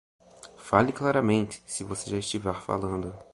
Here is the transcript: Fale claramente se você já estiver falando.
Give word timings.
Fale 0.57 0.91
claramente 0.93 1.61
se 1.67 1.83
você 1.83 2.09
já 2.09 2.17
estiver 2.17 2.55
falando. 2.61 3.15